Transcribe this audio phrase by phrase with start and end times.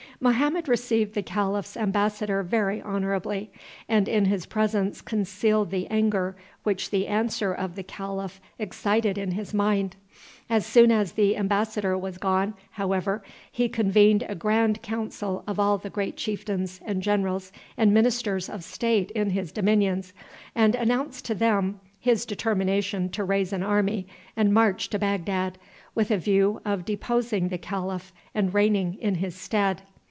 [0.23, 3.49] Mohammed received the calif's embassador very honorably,
[3.89, 9.31] and in his presence concealed the anger which the answer of the calif excited in
[9.31, 9.95] his mind.
[10.47, 15.79] As soon as the embassador was gone, however, he convened a grand council of all
[15.79, 20.13] the great chieftains, and generals, and ministers of state in his dominions,
[20.53, 24.05] and announced to them his determination to raise an army
[24.37, 25.57] and march to Bagdad,
[25.95, 29.81] with a view of deposing the calif and reigning in his stead.